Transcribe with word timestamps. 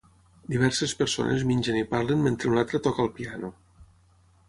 Diverses 0.53 0.95
persones 1.01 1.45
mengen 1.51 1.79
i 1.79 1.85
parlen 1.93 2.27
mentre 2.29 2.53
una 2.55 2.65
altra 2.65 2.85
toca 2.89 3.09
el 3.09 3.15
piano. 3.23 3.57